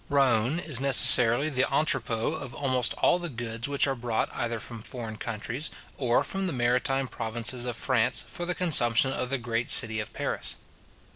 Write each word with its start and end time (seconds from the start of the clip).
Rouen 0.09 0.59
is 0.59 0.79
necessarily 0.81 1.47
the 1.49 1.71
entrepot 1.71 2.33
of 2.41 2.55
almost 2.55 2.95
all 2.95 3.19
the 3.19 3.29
goods 3.29 3.67
which 3.67 3.85
are 3.85 3.93
brought 3.93 4.33
either 4.35 4.59
from 4.59 4.81
foreign 4.81 5.17
countries, 5.17 5.69
or 5.95 6.23
from 6.23 6.47
the 6.47 6.53
maritime 6.53 7.07
provinces 7.07 7.65
of 7.65 7.77
France, 7.77 8.25
for 8.27 8.47
the 8.47 8.55
consumption 8.55 9.11
of 9.11 9.29
the 9.29 9.37
great 9.37 9.69
city 9.69 9.99
of 9.99 10.11
Paris. 10.11 10.55